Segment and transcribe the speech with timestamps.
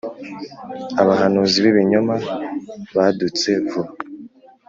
[1.01, 2.15] Abahanuzi bibinyoma
[2.95, 3.91] badutse vuba.